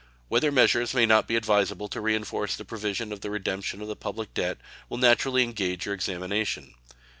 Whether 0.29 0.51
measures 0.51 0.95
may 0.95 1.05
not 1.05 1.27
be 1.27 1.35
advisable 1.35 1.87
to 1.89 2.01
reinforce 2.01 2.55
the 2.55 2.65
provision 2.65 3.11
of 3.11 3.21
the 3.21 3.29
redemption 3.29 3.83
of 3.83 3.87
the 3.87 3.95
public 3.95 4.33
debt 4.33 4.57
will 4.89 4.97
naturally 4.97 5.43
engage 5.43 5.85
your 5.85 5.93
examination. 5.93 6.73